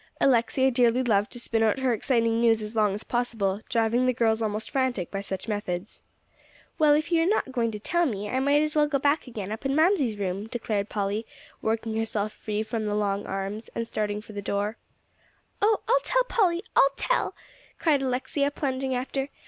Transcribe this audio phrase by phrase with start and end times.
[0.19, 4.13] Alexia dearly loved to spin out her exciting news as long as possible, driving the
[4.13, 6.01] girls almost frantic by such methods.
[6.79, 9.27] "Well, if you are not going to tell me, I might as well go back
[9.27, 11.27] again, up in Mamsie's room," declared Polly,
[11.61, 14.77] working herself free from the long arms, and starting for the door.
[15.61, 17.35] "Oh, I'll tell, Polly I'll tell,"
[17.77, 19.29] cried Alexia, plunging after.